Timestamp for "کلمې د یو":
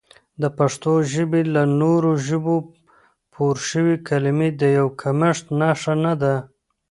4.09-4.87